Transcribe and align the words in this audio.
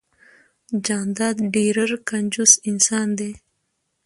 جانداد 0.85 1.35
ډیررر 1.53 1.91
کنجوس 2.09 2.51
انسان 2.69 3.07
ده 3.19 3.29